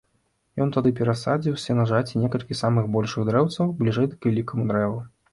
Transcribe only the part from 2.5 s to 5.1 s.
самых большых дрэўцаў бліжэй к вялікаму дрэву.